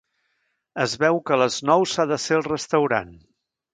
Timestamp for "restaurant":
2.51-3.15